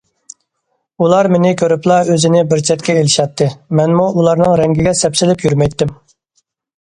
[1.03, 3.49] ئۇلار مېنى كۆرۈپلا ئۆزىنى بىر چەتكە ئېلىشاتتى،
[3.81, 5.93] مەنمۇ ئۇلارنىڭ رەڭگىگە سەپسېلىپ يۈرمەيتتىم.